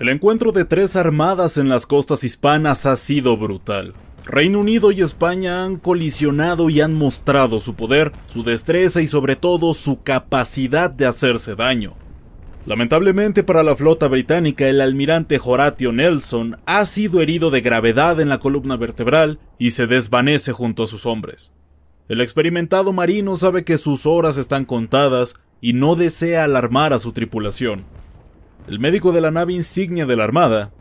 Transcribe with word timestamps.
El 0.00 0.08
encuentro 0.08 0.50
de 0.50 0.64
tres 0.64 0.96
armadas 0.96 1.56
en 1.56 1.68
las 1.68 1.86
costas 1.86 2.24
hispanas 2.24 2.84
ha 2.84 2.96
sido 2.96 3.36
brutal. 3.36 3.94
Reino 4.24 4.58
Unido 4.58 4.90
y 4.90 5.00
España 5.00 5.62
han 5.62 5.76
colisionado 5.76 6.68
y 6.68 6.80
han 6.80 6.94
mostrado 6.94 7.60
su 7.60 7.76
poder, 7.76 8.10
su 8.26 8.42
destreza 8.42 9.02
y 9.02 9.06
sobre 9.06 9.36
todo 9.36 9.72
su 9.72 10.02
capacidad 10.02 10.90
de 10.90 11.06
hacerse 11.06 11.54
daño. 11.54 11.94
Lamentablemente 12.66 13.44
para 13.44 13.62
la 13.62 13.76
flota 13.76 14.08
británica, 14.08 14.66
el 14.66 14.80
almirante 14.80 15.38
Horatio 15.42 15.92
Nelson 15.92 16.56
ha 16.66 16.84
sido 16.86 17.20
herido 17.20 17.50
de 17.50 17.60
gravedad 17.60 18.20
en 18.20 18.30
la 18.30 18.40
columna 18.40 18.76
vertebral 18.76 19.38
y 19.58 19.72
se 19.72 19.86
desvanece 19.86 20.50
junto 20.50 20.82
a 20.82 20.86
sus 20.88 21.06
hombres. 21.06 21.52
El 22.08 22.20
experimentado 22.20 22.92
marino 22.92 23.36
sabe 23.36 23.62
que 23.62 23.78
sus 23.78 24.06
horas 24.06 24.38
están 24.38 24.64
contadas 24.64 25.36
y 25.60 25.72
no 25.72 25.94
desea 25.94 26.42
alarmar 26.42 26.92
a 26.92 26.98
su 26.98 27.12
tripulación. 27.12 27.84
El 28.66 28.78
médico 28.78 29.12
de 29.12 29.20
la 29.20 29.30
nave 29.30 29.52
insignia 29.52 30.06
de 30.06 30.16
la 30.16 30.24
Armada, 30.24 30.72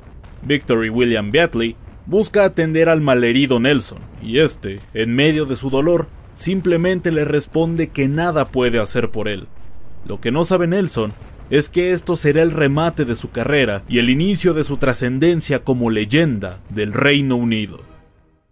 Victory 0.42 0.89
William 0.89 1.31
Beatley, 1.31 1.76
busca 2.06 2.45
atender 2.45 2.88
al 2.88 3.02
malherido 3.02 3.59
Nelson, 3.59 4.00
y 4.22 4.39
este, 4.39 4.80
en 4.94 5.14
medio 5.14 5.45
de 5.45 5.58
su 5.58 5.70
dolor, 5.70 6.08
simplemente 6.34 7.11
le 7.11 7.26
responde 7.26 7.89
que 7.89 8.08
nada 8.08 8.52
puede 8.52 8.80
hacer 8.80 9.11
por 9.11 9.28
él. 9.28 9.48
Lo 10.06 10.22
que 10.22 10.31
no 10.31 10.45
sabe 10.45 10.67
Nelson 10.67 11.14
es 11.50 11.67
que 11.67 11.92
esto 11.92 12.16
será 12.16 12.42
el 12.42 12.52
remate 12.52 13.04
de 13.04 13.16
su 13.16 13.31
carrera 13.31 13.84
y 13.89 14.00
el 14.00 14.09
inicio 14.09 14.54
de 14.54 14.64
su 14.64 14.78
trascendencia 14.78 15.66
como 15.66 15.89
leyenda 15.89 16.61
del 16.70 16.94
Reino 16.94 17.36
Unido. 17.36 17.81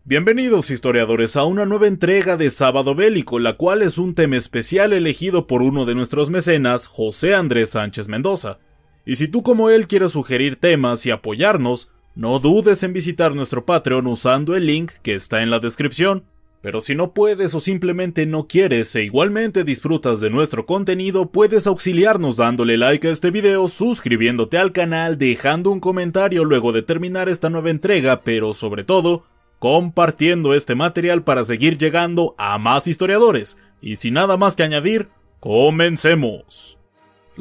Bienvenidos 0.04 0.72
historiadores 0.72 1.38
a 1.38 1.46
una 1.46 1.66
nueva 1.66 1.88
entrega 1.88 2.36
de 2.36 2.50
Sábado 2.50 2.96
Bélico, 2.96 3.40
la 3.40 3.54
cual 3.54 3.82
es 3.82 3.98
un 3.98 4.14
tema 4.14 4.36
especial 4.36 4.92
elegido 4.92 5.48
por 5.48 5.62
uno 5.62 5.86
de 5.86 5.96
nuestros 5.96 6.30
mecenas, 6.30 6.88
José 6.88 7.34
Andrés 7.34 7.70
Sánchez 7.70 8.10
Mendoza. 8.10 8.60
Y 9.06 9.16
si 9.16 9.28
tú 9.28 9.44
como 9.44 9.70
él 9.70 9.88
quieres 9.88 10.12
sugerir 10.12 10.56
temas 10.56 11.06
y 11.06 11.12
apoyarnos, 11.12 11.92
no 12.16 12.40
dudes 12.40 12.84
en 12.84 12.94
visitar 12.94 13.34
nuestro 13.34 13.66
Patreon 13.66 14.06
usando 14.08 14.56
el 14.56 14.66
link 14.66 14.92
que 15.02 15.16
está 15.16 15.42
en 15.42 15.50
la 15.50 15.60
descripción. 15.60 16.26
Pero 16.62 16.80
si 16.80 16.94
no 16.94 17.14
puedes 17.14 17.56
o 17.56 17.60
simplemente 17.60 18.28
no 18.28 18.48
quieres 18.48 18.96
e 18.96 19.04
igualmente 19.04 19.64
disfrutas 19.64 20.22
de 20.22 20.30
nuestro 20.30 20.68
contenido, 20.68 21.32
puedes 21.32 21.66
auxiliarnos 21.66 22.38
dándole 22.38 22.78
like 22.78 23.08
a 23.08 23.12
este 23.12 23.32
video, 23.32 23.68
suscribiéndote 23.68 24.60
al 24.60 24.72
canal, 24.72 25.18
dejando 25.18 25.72
un 25.72 25.80
comentario 25.80 26.46
luego 26.46 26.72
de 26.72 26.84
terminar 26.84 27.30
esta 27.30 27.50
nueva 27.50 27.72
entrega, 27.72 28.22
pero 28.22 28.54
sobre 28.54 28.84
todo, 28.84 29.24
compartiendo 29.58 30.54
este 30.54 30.76
material 30.76 31.24
para 31.24 31.44
seguir 31.44 31.80
llegando 31.80 32.36
a 32.38 32.60
más 32.60 32.88
historiadores. 32.88 33.58
Y 33.82 33.96
sin 33.96 34.14
nada 34.14 34.38
más 34.38 34.56
que 34.56 34.64
añadir, 34.64 35.10
comencemos. 35.40 36.81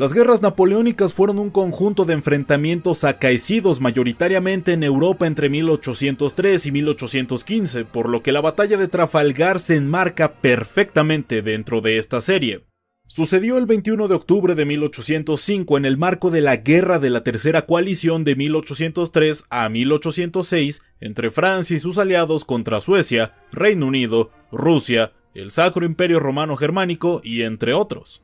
Las 0.01 0.15
guerras 0.15 0.41
napoleónicas 0.41 1.13
fueron 1.13 1.39
un 1.39 1.51
conjunto 1.51 2.07
de 2.07 2.15
enfrentamientos 2.15 3.05
acaecidos 3.05 3.83
mayoritariamente 3.83 4.73
en 4.73 4.83
Europa 4.83 5.27
entre 5.27 5.51
1803 5.51 6.65
y 6.65 6.73
1815, 6.73 7.85
por 7.85 8.09
lo 8.09 8.23
que 8.23 8.33
la 8.33 8.41
batalla 8.41 8.79
de 8.79 8.89
Trafalgar 8.89 9.59
se 9.59 9.77
enmarca 9.77 10.41
perfectamente 10.41 11.43
dentro 11.43 11.83
de 11.83 11.99
esta 11.99 12.23
serie. 12.23 12.65
Sucedió 13.09 13.59
el 13.59 13.67
21 13.67 14.09
de 14.09 14.15
octubre 14.15 14.55
de 14.55 14.65
1805 14.65 15.77
en 15.77 15.85
el 15.85 15.99
marco 15.99 16.31
de 16.31 16.41
la 16.41 16.57
Guerra 16.57 16.99
de 16.99 17.11
la 17.11 17.23
Tercera 17.23 17.67
Coalición 17.67 18.25
de 18.25 18.37
1803 18.37 19.45
a 19.51 19.69
1806 19.69 20.83
entre 21.01 21.29
Francia 21.29 21.77
y 21.77 21.79
sus 21.79 21.99
aliados 21.99 22.47
contra 22.47 22.81
Suecia, 22.81 23.35
Reino 23.53 23.85
Unido, 23.85 24.31
Rusia, 24.51 25.13
el 25.35 25.51
Sacro 25.51 25.85
Imperio 25.85 26.21
Romano 26.21 26.57
Germánico 26.57 27.21
y 27.23 27.43
entre 27.43 27.75
otros. 27.75 28.23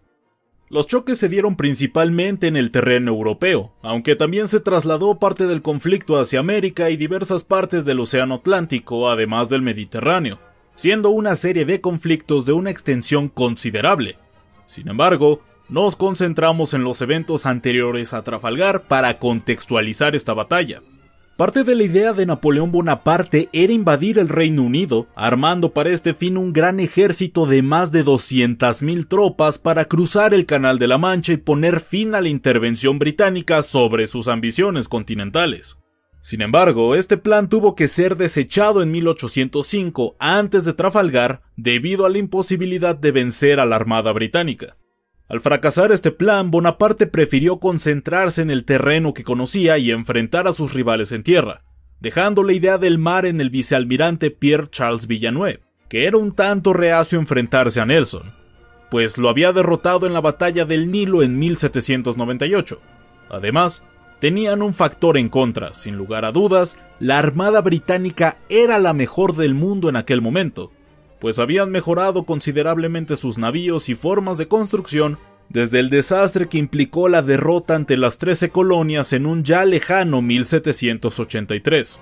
Los 0.68 0.88
choques 0.88 1.16
se 1.18 1.28
dieron 1.28 1.54
principalmente 1.54 2.48
en 2.48 2.56
el 2.56 2.72
terreno 2.72 3.12
europeo, 3.12 3.72
aunque 3.82 4.16
también 4.16 4.48
se 4.48 4.58
trasladó 4.58 5.20
parte 5.20 5.46
del 5.46 5.62
conflicto 5.62 6.18
hacia 6.18 6.40
América 6.40 6.90
y 6.90 6.96
diversas 6.96 7.44
partes 7.44 7.84
del 7.84 8.00
Océano 8.00 8.34
Atlántico, 8.34 9.08
además 9.08 9.48
del 9.48 9.62
Mediterráneo, 9.62 10.40
siendo 10.74 11.10
una 11.10 11.36
serie 11.36 11.64
de 11.66 11.80
conflictos 11.80 12.46
de 12.46 12.52
una 12.52 12.70
extensión 12.70 13.28
considerable. 13.28 14.18
Sin 14.66 14.88
embargo, 14.88 15.40
nos 15.68 15.94
concentramos 15.94 16.74
en 16.74 16.82
los 16.82 17.00
eventos 17.00 17.46
anteriores 17.46 18.12
a 18.12 18.24
Trafalgar 18.24 18.88
para 18.88 19.20
contextualizar 19.20 20.16
esta 20.16 20.34
batalla. 20.34 20.82
Parte 21.36 21.64
de 21.64 21.74
la 21.74 21.82
idea 21.82 22.14
de 22.14 22.24
Napoleón 22.24 22.72
Bonaparte 22.72 23.50
era 23.52 23.70
invadir 23.70 24.18
el 24.18 24.30
Reino 24.30 24.62
Unido, 24.62 25.06
armando 25.14 25.74
para 25.74 25.90
este 25.90 26.14
fin 26.14 26.38
un 26.38 26.54
gran 26.54 26.80
ejército 26.80 27.44
de 27.44 27.60
más 27.60 27.92
de 27.92 28.06
200.000 28.06 29.06
tropas 29.06 29.58
para 29.58 29.84
cruzar 29.84 30.32
el 30.32 30.46
Canal 30.46 30.78
de 30.78 30.86
la 30.86 30.96
Mancha 30.96 31.34
y 31.34 31.36
poner 31.36 31.80
fin 31.80 32.14
a 32.14 32.22
la 32.22 32.30
intervención 32.30 32.98
británica 32.98 33.60
sobre 33.60 34.06
sus 34.06 34.28
ambiciones 34.28 34.88
continentales. 34.88 35.78
Sin 36.22 36.40
embargo, 36.40 36.94
este 36.94 37.18
plan 37.18 37.50
tuvo 37.50 37.74
que 37.74 37.86
ser 37.86 38.16
desechado 38.16 38.82
en 38.82 38.90
1805 38.90 40.16
antes 40.18 40.64
de 40.64 40.72
Trafalgar 40.72 41.42
debido 41.54 42.06
a 42.06 42.08
la 42.08 42.16
imposibilidad 42.16 42.96
de 42.96 43.12
vencer 43.12 43.60
a 43.60 43.66
la 43.66 43.76
Armada 43.76 44.10
británica. 44.12 44.78
Al 45.28 45.40
fracasar 45.40 45.90
este 45.90 46.12
plan, 46.12 46.52
Bonaparte 46.52 47.08
prefirió 47.08 47.58
concentrarse 47.58 48.42
en 48.42 48.50
el 48.50 48.64
terreno 48.64 49.12
que 49.12 49.24
conocía 49.24 49.76
y 49.76 49.90
enfrentar 49.90 50.46
a 50.46 50.52
sus 50.52 50.72
rivales 50.72 51.10
en 51.10 51.24
tierra, 51.24 51.62
dejando 52.00 52.44
la 52.44 52.52
idea 52.52 52.78
del 52.78 52.98
mar 52.98 53.26
en 53.26 53.40
el 53.40 53.50
vicealmirante 53.50 54.30
Pierre 54.30 54.68
Charles 54.70 55.08
Villeneuve, 55.08 55.60
que 55.88 56.06
era 56.06 56.16
un 56.16 56.30
tanto 56.30 56.72
reacio 56.72 57.18
a 57.18 57.22
enfrentarse 57.22 57.80
a 57.80 57.86
Nelson, 57.86 58.34
pues 58.88 59.18
lo 59.18 59.28
había 59.28 59.52
derrotado 59.52 60.06
en 60.06 60.14
la 60.14 60.20
batalla 60.20 60.64
del 60.64 60.92
Nilo 60.92 61.24
en 61.24 61.38
1798. 61.40 62.80
Además, 63.28 63.84
tenían 64.20 64.62
un 64.62 64.74
factor 64.74 65.16
en 65.18 65.28
contra, 65.28 65.74
sin 65.74 65.96
lugar 65.96 66.24
a 66.24 66.30
dudas, 66.30 66.80
la 67.00 67.18
Armada 67.18 67.62
Británica 67.62 68.38
era 68.48 68.78
la 68.78 68.92
mejor 68.92 69.34
del 69.34 69.54
mundo 69.54 69.88
en 69.88 69.96
aquel 69.96 70.22
momento, 70.22 70.70
pues 71.20 71.38
habían 71.38 71.70
mejorado 71.70 72.24
considerablemente 72.24 73.16
sus 73.16 73.38
navíos 73.38 73.88
y 73.88 73.94
formas 73.94 74.38
de 74.38 74.48
construcción 74.48 75.18
desde 75.48 75.78
el 75.78 75.90
desastre 75.90 76.48
que 76.48 76.58
implicó 76.58 77.08
la 77.08 77.22
derrota 77.22 77.74
ante 77.74 77.96
las 77.96 78.18
Trece 78.18 78.50
Colonias 78.50 79.12
en 79.12 79.26
un 79.26 79.44
ya 79.44 79.64
lejano 79.64 80.20
1783. 80.22 82.00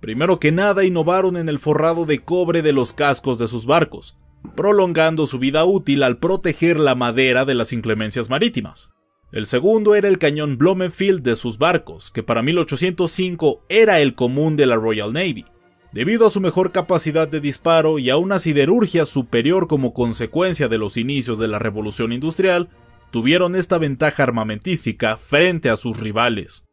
Primero 0.00 0.40
que 0.40 0.50
nada 0.50 0.84
innovaron 0.84 1.36
en 1.36 1.48
el 1.48 1.58
forrado 1.58 2.06
de 2.06 2.20
cobre 2.20 2.62
de 2.62 2.72
los 2.72 2.92
cascos 2.94 3.38
de 3.38 3.46
sus 3.46 3.66
barcos, 3.66 4.16
prolongando 4.56 5.26
su 5.26 5.38
vida 5.38 5.64
útil 5.64 6.02
al 6.02 6.18
proteger 6.18 6.80
la 6.80 6.94
madera 6.94 7.44
de 7.44 7.54
las 7.54 7.72
inclemencias 7.72 8.30
marítimas. 8.30 8.90
El 9.30 9.46
segundo 9.46 9.94
era 9.94 10.08
el 10.08 10.18
cañón 10.18 10.56
Blomenfield 10.56 11.22
de 11.22 11.36
sus 11.36 11.58
barcos, 11.58 12.10
que 12.10 12.22
para 12.22 12.42
1805 12.42 13.62
era 13.68 14.00
el 14.00 14.14
común 14.14 14.56
de 14.56 14.66
la 14.66 14.76
Royal 14.76 15.12
Navy 15.12 15.44
debido 15.92 16.26
a 16.26 16.30
su 16.30 16.40
mejor 16.40 16.72
capacidad 16.72 17.28
de 17.28 17.40
disparo 17.40 17.98
y 17.98 18.10
a 18.10 18.16
una 18.16 18.38
siderurgia 18.38 19.04
superior 19.04 19.68
como 19.68 19.92
consecuencia 19.92 20.68
de 20.68 20.78
los 20.78 20.96
inicios 20.96 21.38
de 21.38 21.48
la 21.48 21.58
revolución 21.58 22.12
industrial, 22.12 22.68
tuvieron 23.10 23.56
esta 23.56 23.78
ventaja 23.78 24.22
armamentística 24.22 25.16
frente 25.16 25.68
a 25.68 25.76
sus 25.76 25.98
rivales. 26.00 26.64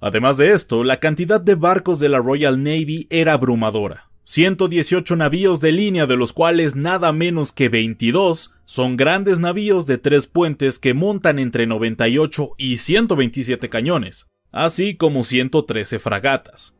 Además 0.00 0.36
de 0.36 0.52
esto, 0.52 0.84
la 0.84 1.00
cantidad 1.00 1.40
de 1.40 1.54
barcos 1.54 1.98
de 1.98 2.08
la 2.08 2.18
Royal 2.18 2.62
Navy 2.62 3.06
era 3.10 3.32
abrumadora. 3.32 4.10
118 4.24 5.16
navíos 5.16 5.60
de 5.60 5.72
línea 5.72 6.06
de 6.06 6.16
los 6.16 6.34
cuales 6.34 6.76
nada 6.76 7.12
menos 7.12 7.52
que 7.52 7.70
22 7.70 8.52
son 8.66 8.98
grandes 8.98 9.40
navíos 9.40 9.86
de 9.86 9.96
tres 9.96 10.26
puentes 10.26 10.78
que 10.78 10.92
montan 10.92 11.38
entre 11.38 11.66
98 11.66 12.50
y 12.58 12.76
127 12.76 13.70
cañones, 13.70 14.28
así 14.52 14.96
como 14.96 15.22
113 15.22 15.98
fragatas. 15.98 16.76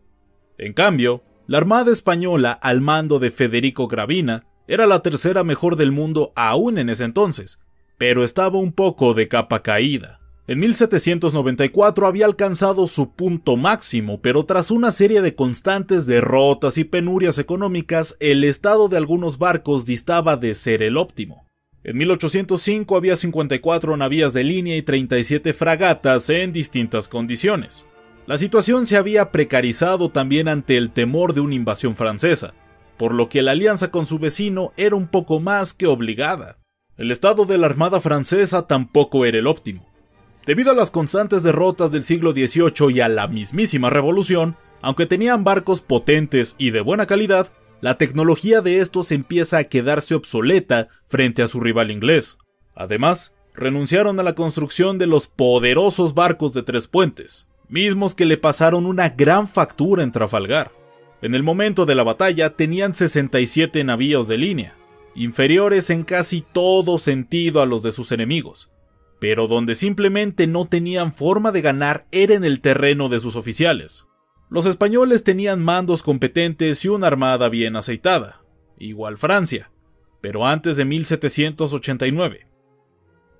En 0.58 0.74
cambio, 0.74 1.22
la 1.48 1.56
Armada 1.56 1.90
Española, 1.90 2.52
al 2.52 2.82
mando 2.82 3.18
de 3.18 3.30
Federico 3.30 3.88
Gravina, 3.88 4.44
era 4.66 4.86
la 4.86 5.00
tercera 5.00 5.44
mejor 5.44 5.76
del 5.76 5.92
mundo 5.92 6.30
aún 6.36 6.76
en 6.76 6.90
ese 6.90 7.04
entonces, 7.04 7.58
pero 7.96 8.22
estaba 8.22 8.58
un 8.58 8.70
poco 8.70 9.14
de 9.14 9.28
capa 9.28 9.62
caída. 9.62 10.20
En 10.46 10.60
1794 10.60 12.06
había 12.06 12.26
alcanzado 12.26 12.86
su 12.86 13.14
punto 13.14 13.56
máximo, 13.56 14.20
pero 14.20 14.44
tras 14.44 14.70
una 14.70 14.90
serie 14.90 15.22
de 15.22 15.34
constantes 15.34 16.04
derrotas 16.04 16.76
y 16.76 16.84
penurias 16.84 17.38
económicas, 17.38 18.18
el 18.20 18.44
estado 18.44 18.90
de 18.90 18.98
algunos 18.98 19.38
barcos 19.38 19.86
distaba 19.86 20.36
de 20.36 20.52
ser 20.52 20.82
el 20.82 20.98
óptimo. 20.98 21.46
En 21.82 21.96
1805 21.96 22.94
había 22.94 23.16
54 23.16 23.96
navías 23.96 24.34
de 24.34 24.44
línea 24.44 24.76
y 24.76 24.82
37 24.82 25.54
fragatas 25.54 26.28
en 26.28 26.52
distintas 26.52 27.08
condiciones. 27.08 27.86
La 28.28 28.36
situación 28.36 28.84
se 28.84 28.98
había 28.98 29.32
precarizado 29.32 30.10
también 30.10 30.48
ante 30.48 30.76
el 30.76 30.90
temor 30.90 31.32
de 31.32 31.40
una 31.40 31.54
invasión 31.54 31.96
francesa, 31.96 32.52
por 32.98 33.14
lo 33.14 33.30
que 33.30 33.40
la 33.40 33.52
alianza 33.52 33.90
con 33.90 34.04
su 34.04 34.18
vecino 34.18 34.74
era 34.76 34.96
un 34.96 35.08
poco 35.08 35.40
más 35.40 35.72
que 35.72 35.86
obligada. 35.86 36.58
El 36.98 37.10
estado 37.10 37.46
de 37.46 37.56
la 37.56 37.68
Armada 37.68 38.02
francesa 38.02 38.66
tampoco 38.66 39.24
era 39.24 39.38
el 39.38 39.46
óptimo. 39.46 39.88
Debido 40.44 40.72
a 40.72 40.74
las 40.74 40.90
constantes 40.90 41.42
derrotas 41.42 41.90
del 41.90 42.04
siglo 42.04 42.32
XVIII 42.32 42.94
y 42.94 43.00
a 43.00 43.08
la 43.08 43.28
mismísima 43.28 43.88
revolución, 43.88 44.58
aunque 44.82 45.06
tenían 45.06 45.42
barcos 45.42 45.80
potentes 45.80 46.54
y 46.58 46.68
de 46.68 46.82
buena 46.82 47.06
calidad, 47.06 47.50
la 47.80 47.96
tecnología 47.96 48.60
de 48.60 48.80
estos 48.80 49.10
empieza 49.10 49.56
a 49.56 49.64
quedarse 49.64 50.14
obsoleta 50.14 50.88
frente 51.06 51.42
a 51.42 51.48
su 51.48 51.60
rival 51.60 51.90
inglés. 51.90 52.36
Además, 52.74 53.36
renunciaron 53.54 54.20
a 54.20 54.22
la 54.22 54.34
construcción 54.34 54.98
de 54.98 55.06
los 55.06 55.28
poderosos 55.28 56.12
barcos 56.12 56.52
de 56.52 56.62
tres 56.62 56.88
puentes, 56.88 57.48
mismos 57.68 58.14
que 58.14 58.26
le 58.26 58.36
pasaron 58.36 58.86
una 58.86 59.10
gran 59.10 59.48
factura 59.48 60.02
en 60.02 60.12
Trafalgar. 60.12 60.72
En 61.20 61.34
el 61.34 61.42
momento 61.42 61.86
de 61.86 61.94
la 61.94 62.04
batalla 62.04 62.54
tenían 62.56 62.94
67 62.94 63.82
navíos 63.84 64.28
de 64.28 64.38
línea, 64.38 64.76
inferiores 65.14 65.90
en 65.90 66.04
casi 66.04 66.40
todo 66.40 66.98
sentido 66.98 67.60
a 67.60 67.66
los 67.66 67.82
de 67.82 67.92
sus 67.92 68.12
enemigos, 68.12 68.70
pero 69.20 69.46
donde 69.46 69.74
simplemente 69.74 70.46
no 70.46 70.66
tenían 70.66 71.12
forma 71.12 71.50
de 71.50 71.60
ganar 71.60 72.06
era 72.12 72.34
en 72.34 72.44
el 72.44 72.60
terreno 72.60 73.08
de 73.08 73.18
sus 73.18 73.36
oficiales. 73.36 74.06
Los 74.48 74.64
españoles 74.64 75.24
tenían 75.24 75.60
mandos 75.60 76.02
competentes 76.02 76.84
y 76.84 76.88
una 76.88 77.08
armada 77.08 77.48
bien 77.48 77.76
aceitada, 77.76 78.42
igual 78.78 79.18
Francia, 79.18 79.70
pero 80.20 80.46
antes 80.46 80.76
de 80.76 80.84
1789. 80.84 82.47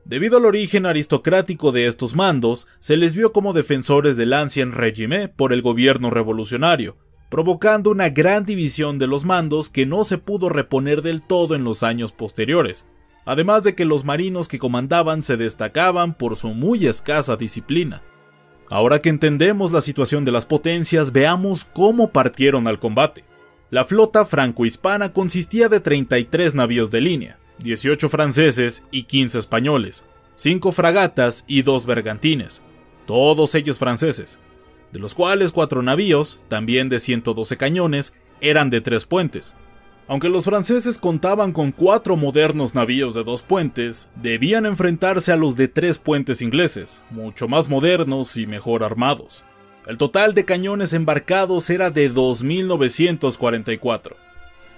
Debido 0.09 0.39
al 0.39 0.47
origen 0.47 0.87
aristocrático 0.87 1.71
de 1.71 1.87
estos 1.87 2.17
mandos, 2.17 2.67
se 2.81 2.97
les 2.97 3.15
vio 3.15 3.31
como 3.31 3.53
defensores 3.53 4.17
del 4.17 4.33
Ancien 4.33 4.73
Régime 4.73 5.29
por 5.29 5.53
el 5.53 5.61
gobierno 5.61 6.09
revolucionario, 6.09 6.97
provocando 7.29 7.91
una 7.91 8.09
gran 8.09 8.47
división 8.47 8.99
de 8.99 9.07
los 9.07 9.27
mandos 9.27 9.69
que 9.69 9.85
no 9.85 10.05
se 10.05 10.17
pudo 10.17 10.49
reponer 10.49 11.03
del 11.03 11.21
todo 11.21 11.55
en 11.55 11.63
los 11.63 11.83
años 11.83 12.13
posteriores, 12.13 12.87
además 13.27 13.65
de 13.65 13.75
que 13.75 13.85
los 13.85 14.07
marinos 14.07 14.49
que 14.49 14.59
comandaban 14.59 15.23
se 15.23 15.37
destacaban 15.37 16.15
por 16.15 16.37
su 16.37 16.55
muy 16.55 16.87
escasa 16.87 17.37
disciplina. 17.37 18.03
Ahora 18.71 19.03
que 19.03 19.11
entendemos 19.11 19.73
la 19.73 19.83
situación 19.83 20.25
de 20.25 20.33
las 20.33 20.47
potencias, 20.47 21.13
veamos 21.13 21.67
cómo 21.67 22.13
partieron 22.13 22.67
al 22.67 22.79
combate. 22.79 23.25
La 23.69 23.85
flota 23.85 24.25
franco-hispana 24.25 25.13
consistía 25.13 25.69
de 25.69 25.81
33 25.81 26.55
navíos 26.55 26.91
de 26.91 27.03
línea, 27.03 27.39
18 27.61 28.09
franceses 28.09 28.85
y 28.91 29.05
15 29.05 29.39
españoles, 29.39 30.05
5 30.35 30.73
fragatas 30.73 31.45
y 31.47 31.63
2 31.63 31.87
bergantines, 31.87 32.63
todos 33.07 33.55
ellos 33.55 33.79
franceses, 33.79 34.39
de 34.93 34.99
los 34.99 35.15
cuales 35.15 35.53
4 35.53 35.83
navíos, 35.83 36.41
también 36.49 36.89
de 36.89 37.01
112 37.01 37.57
cañones, 37.57 38.15
eran 38.41 38.71
de 38.71 38.81
3 38.81 39.05
puentes, 39.07 39.57
aunque 40.09 40.31
los 40.31 40.47
franceses 40.47 40.99
contaban 40.99 41.53
con 41.53 41.71
cuatro 41.71 42.17
modernos 42.17 42.75
navíos 42.75 43.15
de 43.15 43.25
dos 43.25 43.43
puentes, 43.43 44.09
debían 44.17 44.65
enfrentarse 44.65 45.33
a 45.33 45.37
los 45.37 45.55
de 45.57 45.69
tres 45.69 45.99
puentes 45.99 46.41
ingleses, 46.41 47.03
mucho 47.11 47.47
más 47.47 47.69
modernos 47.69 48.39
y 48.39 48.47
mejor 48.47 48.85
armados. 48.85 49.45
El 49.87 49.99
total 49.99 50.33
de 50.33 50.47
cañones 50.47 50.95
embarcados 50.95 51.69
era 51.69 51.91
de 51.91 52.11
2.944. 52.11 54.17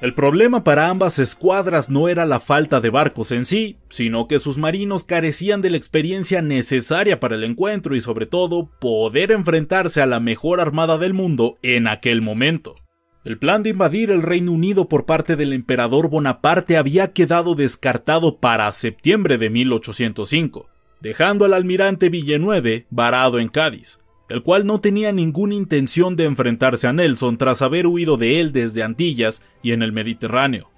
El 0.01 0.15
problema 0.15 0.65
para 0.65 0.89
ambas 0.89 1.19
escuadras 1.19 1.91
no 1.91 2.09
era 2.09 2.25
la 2.25 2.41
falta 2.41 2.81
de 2.81 2.89
barcos 2.89 3.33
en 3.33 3.45
sí, 3.45 3.77
sino 3.91 4.29
que 4.29 4.39
sus 4.39 4.57
marinos 4.57 5.05
carecían 5.05 5.61
de 5.61 5.69
la 5.69 5.77
experiencia 5.77 6.41
necesaria 6.41 7.21
para 7.21 7.35
el 7.35 7.45
encuentro 7.45 7.95
y 7.95 8.01
sobre 8.01 8.25
todo 8.25 8.71
poder 8.81 9.31
enfrentarse 9.31 10.01
a 10.01 10.07
la 10.07 10.19
mejor 10.19 10.59
armada 10.59 10.97
del 10.97 11.13
mundo 11.13 11.59
en 11.63 11.87
aquel 11.87 12.23
momento. 12.23 12.77
El 13.25 13.37
plan 13.37 13.63
de 13.63 13.71
invadir 13.71 14.11
el 14.11 14.23
Reino 14.23 14.53
Unido 14.53 14.89
por 14.89 15.05
parte 15.05 15.37
del 15.37 15.53
emperador 15.53 16.09
Bonaparte 16.09 16.79
había 16.79 17.13
quedado 17.13 17.55
descartado 17.55 18.39
para 18.39 18.73
septiembre 18.73 19.37
de 19.37 19.51
1805, 19.51 20.67
dejando 21.03 21.45
al 21.45 21.53
almirante 21.53 22.09
Villeneuve 22.09 22.87
varado 22.89 23.39
en 23.39 23.49
Cádiz, 23.49 24.01
el 24.31 24.45
cual 24.45 24.65
no 24.65 24.81
tenía 24.81 25.11
ninguna 25.11 25.55
intención 25.55 26.15
de 26.15 26.25
enfrentarse 26.25 26.87
a 26.87 26.93
Nelson 26.93 27.37
tras 27.37 27.63
haber 27.63 27.89
huido 27.89 28.17
de 28.17 28.41
él 28.41 28.53
desde 28.53 28.85
Antillas 28.85 29.45
y 29.61 29.73
en 29.73 29.83
el 29.83 29.91
Mediterráneo, 29.91 30.71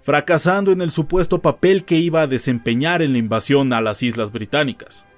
fracasando 0.00 0.70
en 0.70 0.80
el 0.80 0.92
supuesto 0.92 1.42
papel 1.42 1.84
que 1.84 1.96
iba 1.96 2.22
a 2.22 2.28
desempeñar 2.28 3.02
en 3.02 3.12
la 3.12 3.18
invasión 3.18 3.72
a 3.72 3.80
las 3.80 4.04
Islas 4.04 4.30
Británicas. 4.30 5.08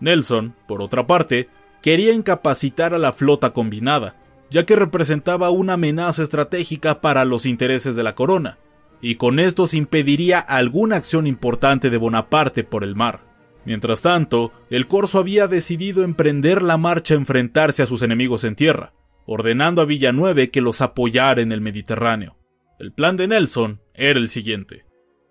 Nelson, 0.00 0.56
por 0.66 0.82
otra 0.82 1.06
parte, 1.06 1.48
quería 1.80 2.12
incapacitar 2.12 2.92
a 2.92 2.98
la 2.98 3.12
flota 3.12 3.52
combinada, 3.52 4.16
ya 4.50 4.66
que 4.66 4.74
representaba 4.74 5.50
una 5.50 5.74
amenaza 5.74 6.24
estratégica 6.24 7.00
para 7.00 7.24
los 7.24 7.46
intereses 7.46 7.94
de 7.94 8.02
la 8.02 8.16
corona, 8.16 8.58
y 9.00 9.14
con 9.14 9.38
esto 9.38 9.68
se 9.68 9.78
impediría 9.78 10.40
alguna 10.40 10.96
acción 10.96 11.28
importante 11.28 11.88
de 11.88 11.98
Bonaparte 11.98 12.64
por 12.64 12.82
el 12.82 12.96
mar. 12.96 13.31
Mientras 13.64 14.02
tanto, 14.02 14.52
el 14.70 14.86
corso 14.86 15.18
había 15.18 15.46
decidido 15.46 16.02
emprender 16.02 16.62
la 16.62 16.78
marcha 16.78 17.14
a 17.14 17.16
enfrentarse 17.16 17.82
a 17.82 17.86
sus 17.86 18.02
enemigos 18.02 18.44
en 18.44 18.56
tierra, 18.56 18.92
ordenando 19.26 19.82
a 19.82 19.84
Villanueve 19.84 20.50
que 20.50 20.60
los 20.60 20.80
apoyara 20.80 21.42
en 21.42 21.52
el 21.52 21.60
Mediterráneo. 21.60 22.36
El 22.78 22.92
plan 22.92 23.16
de 23.16 23.28
Nelson 23.28 23.80
era 23.94 24.18
el 24.18 24.28
siguiente. 24.28 24.84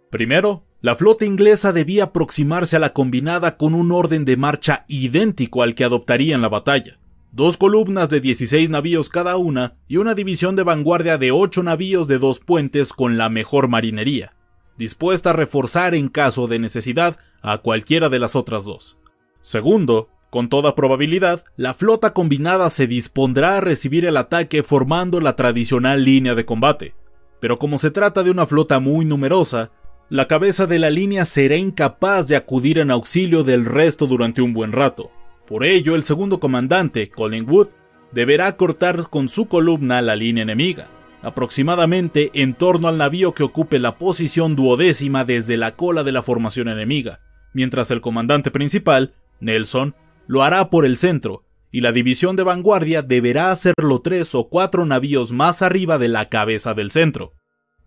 Primero, 0.09 0.65
la 0.79 0.95
flota 0.95 1.25
inglesa 1.25 1.73
debía 1.73 2.05
aproximarse 2.05 2.77
a 2.77 2.79
la 2.79 2.93
combinada 2.93 3.57
con 3.57 3.73
un 3.75 3.91
orden 3.91 4.25
de 4.25 4.37
marcha 4.37 4.85
idéntico 4.87 5.63
al 5.63 5.75
que 5.75 5.83
adoptaría 5.83 6.35
en 6.35 6.41
la 6.41 6.49
batalla 6.49 7.01
dos 7.31 7.57
columnas 7.57 8.09
de 8.09 8.19
16 8.19 8.69
navíos 8.69 9.09
cada 9.09 9.37
una 9.37 9.75
y 9.87 9.97
una 9.97 10.15
división 10.15 10.55
de 10.55 10.63
vanguardia 10.63 11.17
de 11.17 11.31
8 11.31 11.63
navíos 11.63 12.07
de 12.07 12.17
dos 12.17 12.39
puentes 12.39 12.93
con 12.93 13.17
la 13.17 13.29
mejor 13.29 13.69
marinería, 13.69 14.33
dispuesta 14.81 15.29
a 15.29 15.33
reforzar 15.33 15.95
en 15.95 16.09
caso 16.09 16.47
de 16.47 16.59
necesidad 16.59 17.17
a 17.41 17.59
cualquiera 17.59 18.09
de 18.09 18.19
las 18.19 18.35
otras 18.35 18.65
dos. 18.65 18.97
Segundo, 19.41 20.09
con 20.29 20.49
toda 20.49 20.75
probabilidad, 20.75 21.43
la 21.55 21.73
flota 21.73 22.13
combinada 22.13 22.69
se 22.71 22.87
dispondrá 22.87 23.57
a 23.57 23.61
recibir 23.61 24.05
el 24.05 24.17
ataque 24.17 24.63
formando 24.63 25.21
la 25.21 25.35
tradicional 25.35 26.03
línea 26.03 26.35
de 26.35 26.45
combate, 26.45 26.95
pero 27.39 27.57
como 27.57 27.77
se 27.77 27.91
trata 27.91 28.23
de 28.23 28.31
una 28.31 28.45
flota 28.45 28.79
muy 28.79 29.05
numerosa, 29.05 29.71
la 30.09 30.27
cabeza 30.27 30.65
de 30.65 30.79
la 30.79 30.89
línea 30.89 31.25
será 31.25 31.55
incapaz 31.55 32.27
de 32.27 32.35
acudir 32.35 32.79
en 32.79 32.91
auxilio 32.91 33.43
del 33.43 33.65
resto 33.65 34.07
durante 34.07 34.41
un 34.41 34.51
buen 34.51 34.71
rato, 34.71 35.11
por 35.51 35.65
ello, 35.65 35.95
el 35.95 36.03
segundo 36.03 36.39
comandante, 36.39 37.09
Collingwood, 37.09 37.67
deberá 38.13 38.55
cortar 38.55 39.09
con 39.09 39.27
su 39.27 39.47
columna 39.47 40.01
la 40.01 40.15
línea 40.15 40.43
enemiga, 40.43 40.89
aproximadamente 41.21 42.31
en 42.33 42.53
torno 42.53 42.87
al 42.87 42.97
navío 42.97 43.33
que 43.33 43.43
ocupe 43.43 43.79
la 43.79 43.97
posición 43.97 44.55
duodécima 44.55 45.25
desde 45.25 45.57
la 45.57 45.75
cola 45.75 46.03
de 46.03 46.11
la 46.11 46.23
formación 46.23 46.67
enemiga, 46.67 47.19
mientras 47.53 47.91
el 47.91 48.01
comandante 48.01 48.51
principal, 48.51 49.11
Nelson, 49.39 49.95
lo 50.27 50.43
hará 50.43 50.69
por 50.69 50.85
el 50.85 50.97
centro, 50.97 51.43
y 51.71 51.81
la 51.81 51.91
división 51.91 52.35
de 52.35 52.43
vanguardia 52.43 53.01
deberá 53.01 53.51
hacerlo 53.51 53.99
tres 53.99 54.35
o 54.35 54.49
cuatro 54.49 54.85
navíos 54.85 55.31
más 55.31 55.61
arriba 55.61 55.97
de 55.97 56.09
la 56.09 56.29
cabeza 56.29 56.73
del 56.73 56.91
centro. 56.91 57.33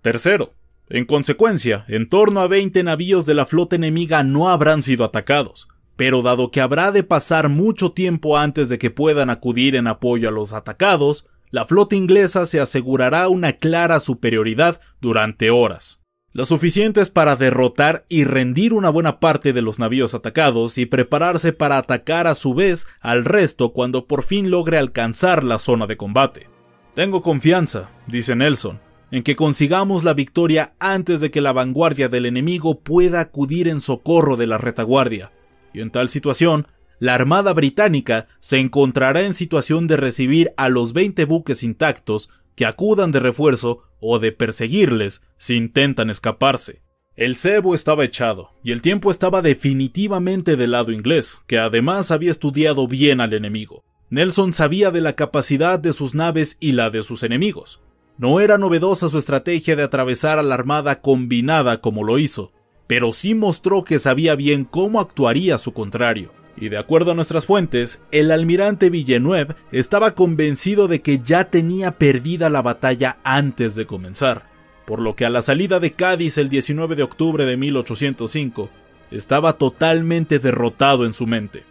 Tercero, 0.00 0.52
en 0.88 1.04
consecuencia, 1.04 1.84
en 1.88 2.08
torno 2.08 2.40
a 2.40 2.46
20 2.46 2.82
navíos 2.82 3.24
de 3.26 3.34
la 3.34 3.46
flota 3.46 3.76
enemiga 3.76 4.22
no 4.22 4.48
habrán 4.48 4.82
sido 4.82 5.04
atacados, 5.04 5.68
pero 5.96 6.22
dado 6.22 6.50
que 6.50 6.60
habrá 6.60 6.92
de 6.92 7.02
pasar 7.02 7.48
mucho 7.48 7.92
tiempo 7.92 8.36
antes 8.36 8.68
de 8.68 8.78
que 8.78 8.90
puedan 8.90 9.30
acudir 9.30 9.76
en 9.76 9.86
apoyo 9.86 10.28
a 10.28 10.32
los 10.32 10.52
atacados, 10.52 11.26
la 11.54 11.66
flota 11.66 11.94
inglesa 11.94 12.46
se 12.46 12.58
asegurará 12.58 13.28
una 13.28 13.52
clara 13.52 14.00
superioridad 14.00 14.80
durante 15.00 15.50
horas, 15.50 16.02
lo 16.32 16.44
suficientes 16.46 17.10
para 17.10 17.36
derrotar 17.36 18.04
y 18.08 18.24
rendir 18.24 18.72
una 18.72 18.90
buena 18.90 19.20
parte 19.20 19.52
de 19.52 19.62
los 19.62 19.78
navíos 19.78 20.16
atacados 20.16 20.78
y 20.78 20.86
prepararse 20.86 21.52
para 21.52 21.78
atacar 21.78 22.26
a 22.26 22.34
su 22.34 22.54
vez 22.54 22.88
al 23.00 23.24
resto 23.24 23.72
cuando 23.72 24.08
por 24.08 24.24
fin 24.24 24.50
logre 24.50 24.78
alcanzar 24.78 25.44
la 25.44 25.60
zona 25.60 25.86
de 25.86 25.96
combate. 25.96 26.48
Tengo 26.96 27.22
confianza, 27.22 27.88
dice 28.08 28.34
Nelson, 28.34 28.80
en 29.12 29.22
que 29.22 29.36
consigamos 29.36 30.02
la 30.02 30.14
victoria 30.14 30.74
antes 30.80 31.20
de 31.20 31.30
que 31.30 31.40
la 31.40 31.52
vanguardia 31.52 32.08
del 32.08 32.26
enemigo 32.26 32.80
pueda 32.80 33.20
acudir 33.20 33.68
en 33.68 33.78
socorro 33.78 34.36
de 34.36 34.48
la 34.48 34.58
retaguardia, 34.58 35.30
y 35.72 35.82
en 35.82 35.92
tal 35.92 36.08
situación, 36.08 36.66
la 37.04 37.12
Armada 37.12 37.52
Británica 37.52 38.28
se 38.40 38.60
encontrará 38.60 39.24
en 39.24 39.34
situación 39.34 39.86
de 39.86 39.98
recibir 39.98 40.54
a 40.56 40.70
los 40.70 40.94
20 40.94 41.26
buques 41.26 41.62
intactos 41.62 42.30
que 42.54 42.64
acudan 42.64 43.12
de 43.12 43.20
refuerzo 43.20 43.82
o 44.00 44.18
de 44.18 44.32
perseguirles 44.32 45.22
si 45.36 45.54
intentan 45.54 46.08
escaparse. 46.08 46.80
El 47.14 47.36
cebo 47.36 47.74
estaba 47.74 48.06
echado, 48.06 48.52
y 48.62 48.72
el 48.72 48.80
tiempo 48.80 49.10
estaba 49.10 49.42
definitivamente 49.42 50.56
del 50.56 50.70
lado 50.70 50.92
inglés, 50.92 51.42
que 51.46 51.58
además 51.58 52.10
había 52.10 52.30
estudiado 52.30 52.88
bien 52.88 53.20
al 53.20 53.34
enemigo. 53.34 53.84
Nelson 54.08 54.54
sabía 54.54 54.90
de 54.90 55.02
la 55.02 55.12
capacidad 55.12 55.78
de 55.78 55.92
sus 55.92 56.14
naves 56.14 56.56
y 56.58 56.72
la 56.72 56.88
de 56.88 57.02
sus 57.02 57.22
enemigos. 57.22 57.82
No 58.16 58.40
era 58.40 58.56
novedosa 58.56 59.10
su 59.10 59.18
estrategia 59.18 59.76
de 59.76 59.82
atravesar 59.82 60.38
a 60.38 60.42
la 60.42 60.54
armada 60.54 61.02
combinada 61.02 61.82
como 61.82 62.02
lo 62.02 62.18
hizo, 62.18 62.50
pero 62.86 63.12
sí 63.12 63.34
mostró 63.34 63.84
que 63.84 63.98
sabía 63.98 64.36
bien 64.36 64.64
cómo 64.64 65.00
actuaría 65.00 65.58
su 65.58 65.74
contrario. 65.74 66.32
Y 66.56 66.68
de 66.68 66.78
acuerdo 66.78 67.10
a 67.10 67.14
nuestras 67.14 67.46
fuentes, 67.46 68.02
el 68.12 68.30
almirante 68.30 68.90
Villeneuve 68.90 69.56
estaba 69.72 70.14
convencido 70.14 70.86
de 70.86 71.02
que 71.02 71.18
ya 71.18 71.50
tenía 71.50 71.92
perdida 71.92 72.48
la 72.48 72.62
batalla 72.62 73.18
antes 73.24 73.74
de 73.74 73.86
comenzar, 73.86 74.48
por 74.86 75.00
lo 75.00 75.16
que 75.16 75.24
a 75.24 75.30
la 75.30 75.42
salida 75.42 75.80
de 75.80 75.92
Cádiz 75.92 76.38
el 76.38 76.48
19 76.48 76.94
de 76.94 77.02
octubre 77.02 77.44
de 77.44 77.56
1805, 77.56 78.70
estaba 79.10 79.54
totalmente 79.54 80.38
derrotado 80.38 81.06
en 81.06 81.14
su 81.14 81.26
mente. 81.26 81.64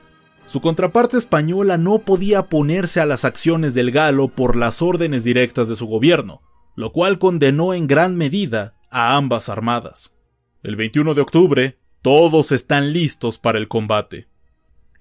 Su 0.46 0.60
contraparte 0.60 1.18
española 1.18 1.78
no 1.78 2.00
podía 2.00 2.44
ponerse 2.44 3.00
a 3.00 3.06
las 3.06 3.24
acciones 3.24 3.74
del 3.74 3.92
galo 3.92 4.28
por 4.28 4.58
las 4.58 4.82
órdenes 4.82 5.24
directas 5.24 5.70
de 5.70 5.76
su 5.78 5.88
gobierno, 5.88 6.42
lo 6.76 6.92
cual 6.92 7.20
condenó 7.20 7.74
en 7.74 7.88
gran 7.88 8.18
medida 8.18 8.76
a 8.90 9.16
ambas 9.16 9.48
armadas. 9.48 10.18
El 10.62 10.76
21 10.76 11.14
de 11.14 11.22
octubre, 11.22 11.80
todos 12.02 12.52
están 12.52 12.92
listos 12.92 13.38
para 13.38 13.58
el 13.58 13.70
combate. 13.70 14.28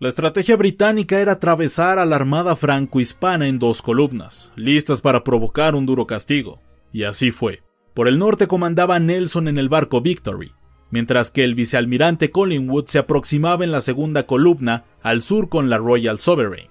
La 0.03 0.09
estrategia 0.09 0.57
británica 0.57 1.21
era 1.21 1.31
atravesar 1.31 2.01
a 2.01 2.05
la 2.05 2.17
armada 2.17 2.57
franco-hispana 2.57 3.47
en 3.47 3.61
dos 3.61 3.83
columnas, 3.83 4.53
listas 4.57 5.01
para 5.01 5.23
provocar 5.23 5.77
un 5.77 5.87
duro 5.87 6.09
castigo. 6.09 6.61
Y 6.93 7.05
así 7.05 7.31
fue. 7.31 7.63
Por 7.95 8.09
el 8.09 8.19
norte 8.19 8.49
comandaba 8.49 8.99
Nelson 8.99 9.47
en 9.47 9.59
el 9.59 9.69
barco 9.69 10.01
Victory, 10.01 10.55
mientras 10.91 11.31
que 11.31 11.45
el 11.45 11.55
vicealmirante 11.55 12.33
Collingwood 12.33 12.87
se 12.87 12.99
aproximaba 12.99 13.63
en 13.63 13.71
la 13.71 13.81
segunda 13.81 14.27
columna 14.27 14.87
al 15.03 15.23
sur 15.23 15.49
con 15.49 15.71
la 15.71 15.79
Royal 15.79 16.19
Sovereign. 16.19 16.67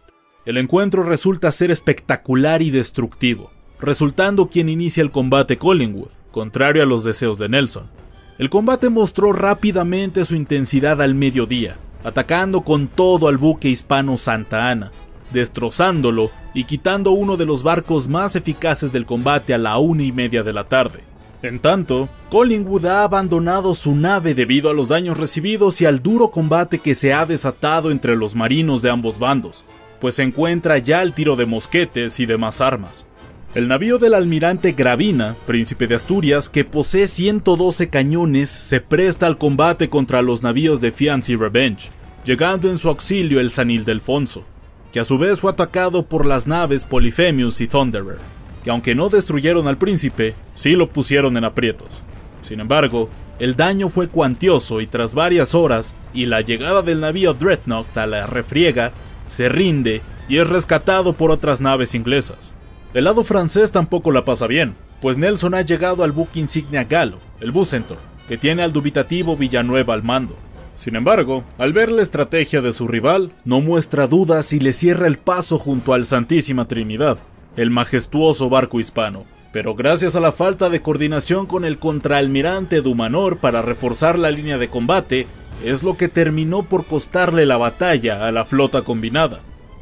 El 0.46 0.58
encuentro 0.58 1.04
resulta 1.04 1.54
ser 1.54 1.72
espectacular 1.72 2.62
y 2.62 2.70
destructivo, 2.70 3.50
resultando 3.80 4.50
quien 4.50 4.68
inicia 4.68 5.04
el 5.04 5.12
combate 5.12 5.58
Collingwood, 5.58 6.12
contrario 6.32 6.84
a 6.84 6.86
los 6.86 7.06
deseos 7.06 7.38
de 7.38 7.48
Nelson. 7.48 7.90
El 8.38 8.50
combate 8.50 8.90
mostró 8.90 9.32
rápidamente 9.32 10.26
su 10.26 10.36
intensidad 10.36 11.02
al 11.02 11.16
mediodía, 11.16 11.80
atacando 12.04 12.62
con 12.62 12.88
todo 12.88 13.28
al 13.28 13.38
buque 13.38 13.70
hispano 13.70 14.18
Santa 14.18 14.70
Ana, 14.70 14.92
destrozándolo 15.32 16.32
y 16.54 16.66
quitando 16.66 17.12
uno 17.12 17.38
de 17.38 17.46
los 17.46 17.64
barcos 17.64 18.08
más 18.08 18.36
eficaces 18.36 18.92
del 18.92 19.06
combate 19.06 19.54
a 19.54 19.58
la 19.58 19.78
una 19.78 20.04
y 20.04 20.12
media 20.12 20.44
de 20.44 20.54
la 20.54 20.66
tarde. 20.66 21.04
En 21.42 21.60
tanto, 21.60 22.08
Collingwood 22.30 22.86
ha 22.86 23.04
abandonado 23.04 23.74
su 23.74 23.96
nave 23.96 24.36
debido 24.36 24.70
a 24.70 24.74
los 24.74 24.90
daños 24.90 25.18
recibidos 25.18 25.82
y 25.82 25.86
al 25.86 26.04
duro 26.04 26.30
combate 26.30 26.80
que 26.80 26.94
se 26.94 27.14
ha 27.14 27.26
desatado 27.26 27.90
entre 27.90 28.16
los 28.16 28.36
marinos 28.36 28.84
de 28.84 28.92
ambos 28.92 29.18
bandos, 29.18 29.66
pues 30.00 30.16
se 30.16 30.24
encuentra 30.24 30.78
ya 30.78 31.00
al 31.00 31.14
tiro 31.14 31.36
de 31.36 31.48
mosquetes 31.48 32.20
y 32.20 32.28
demás 32.28 32.62
armas. 32.62 33.08
El 33.54 33.68
navío 33.68 33.98
del 33.98 34.14
almirante 34.14 34.72
Gravina, 34.72 35.36
príncipe 35.46 35.86
de 35.86 35.96
Asturias, 35.96 36.50
que 36.50 36.64
posee 36.64 37.06
112 37.06 37.90
cañones, 37.90 38.50
se 38.50 38.80
presta 38.80 39.28
al 39.28 39.38
combate 39.38 39.90
contra 39.90 40.22
los 40.22 40.42
navíos 40.42 40.80
de 40.80 40.94
Fiancy 40.94 41.36
Revenge, 41.36 41.90
llegando 42.24 42.70
en 42.70 42.78
su 42.78 42.88
auxilio 42.88 43.42
el 43.42 43.50
San 43.50 43.70
Ildefonso, 43.70 44.46
que 44.94 45.02
a 45.02 45.04
su 45.04 45.18
vez 45.18 45.42
fue 45.42 45.52
atacado 45.52 46.06
por 46.06 46.26
las 46.26 46.48
naves 46.48 46.86
Polyphemus 46.86 47.60
y 47.60 47.68
Thunderer, 47.68 48.20
que 48.64 48.70
aunque 48.70 48.96
no 48.96 49.10
destruyeron 49.10 49.68
al 49.68 49.78
príncipe, 49.78 50.34
sí 50.54 50.72
lo 50.78 50.88
pusieron 50.88 51.36
en 51.36 51.44
aprietos. 51.44 52.04
Sin 52.40 52.62
embargo, 52.62 53.10
el 53.38 53.58
daño 53.58 53.90
fue 53.90 54.08
cuantioso 54.08 54.80
y 54.80 54.88
tras 54.88 55.14
varias 55.14 55.56
horas 55.56 55.94
y 56.14 56.26
la 56.26 56.40
llegada 56.40 56.84
del 56.84 57.02
navío 57.02 57.34
Dreadnought 57.34 57.98
a 57.98 58.08
la 58.08 58.28
refriega, 58.28 58.94
se 59.28 59.50
rinde 59.50 60.02
y 60.30 60.38
es 60.38 60.50
rescatado 60.50 61.12
por 61.12 61.32
otras 61.32 61.60
naves 61.60 61.96
inglesas. 61.96 62.56
El 62.94 63.06
lado 63.06 63.24
francés 63.24 63.72
tampoco 63.72 64.12
la 64.12 64.26
pasa 64.26 64.48
bien, 64.48 64.76
pues 65.00 65.18
Nelson 65.18 65.56
ha 65.56 65.62
llegado 65.62 66.04
al 66.04 66.12
buque 66.12 66.42
insignia 66.42 66.84
galo, 66.84 67.20
el 67.40 67.52
Bucentaur, 67.52 67.98
que 68.28 68.38
tiene 68.38 68.64
al 68.64 68.74
dubitativo 68.74 69.38
Villanueva 69.38 69.94
al 69.94 70.04
mando. 70.04 70.36
Sin 70.76 70.98
embargo, 70.98 71.46
al 71.58 71.72
ver 71.72 71.90
la 71.90 72.02
estrategia 72.02 72.62
de 72.62 72.74
su 72.74 72.90
rival, 72.90 73.32
no 73.46 73.62
muestra 73.62 74.08
dudas 74.08 74.52
y 74.52 74.60
le 74.60 74.74
cierra 74.74 75.08
el 75.08 75.18
paso 75.18 75.58
junto 75.58 75.94
al 75.94 76.06
Santísima 76.06 76.68
Trinidad, 76.68 77.20
el 77.56 77.70
majestuoso 77.70 78.50
barco 78.50 78.78
hispano. 78.82 79.24
Pero 79.54 79.74
gracias 79.74 80.18
a 80.18 80.20
la 80.20 80.34
falta 80.34 80.70
de 80.70 80.82
coordinación 80.82 81.46
con 81.46 81.64
el 81.64 81.78
contraalmirante 81.80 82.82
Dumanor 82.82 83.38
para 83.38 83.62
reforzar 83.62 84.20
la 84.20 84.32
línea 84.32 84.58
de 84.58 84.70
combate, 84.70 85.28
es 85.64 85.84
lo 85.84 85.96
que 85.96 86.10
terminó 86.10 86.64
por 86.64 86.86
costarle 86.86 87.46
la 87.46 87.56
batalla 87.56 88.28
a 88.28 88.34
la 88.34 88.44
flota 88.44 88.82
combinada 88.82 89.42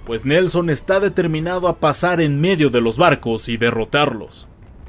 pues 0.10 0.26
Nelson 0.26 0.72
está 0.72 1.00
determinado 1.00 1.68
a 1.68 1.80
pasar 1.80 2.20
en 2.20 2.42
medio 2.42 2.72
de 2.72 2.82
los 2.82 2.98
barcos 2.98 3.48
y 3.48 3.58
derrotarlos. 3.58 4.48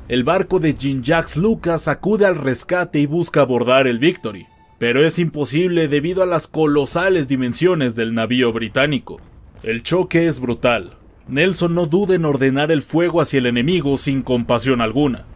El 0.08 0.24
barco 0.24 0.60
de 0.60 0.72
Jean-Jacques 0.72 1.36
Lucas 1.36 1.88
acude 1.88 2.24
al 2.24 2.36
rescate 2.36 3.00
y 3.00 3.04
busca 3.04 3.42
abordar 3.42 3.86
el 3.86 3.98
Victory, 3.98 4.46
pero 4.78 5.04
es 5.04 5.18
imposible 5.18 5.88
debido 5.88 6.22
a 6.22 6.26
las 6.26 6.48
colosales 6.48 7.28
dimensiones 7.28 7.94
del 7.94 8.14
navío 8.14 8.50
británico. 8.54 9.20
El 9.62 9.82
choque 9.82 10.26
es 10.26 10.40
brutal. 10.40 10.96
Nelson 11.28 11.74
no 11.74 11.84
duda 11.84 12.14
en 12.14 12.24
ordenar 12.24 12.72
el 12.72 12.80
fuego 12.80 13.20
hacia 13.20 13.40
el 13.40 13.46
enemigo 13.46 13.98
sin 13.98 14.22
compasión 14.22 14.80
alguna, 14.80 15.26